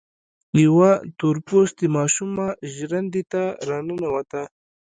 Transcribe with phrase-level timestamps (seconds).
[0.63, 4.43] يوه تور پوستې ماشومه ژرندې ته را ننوته.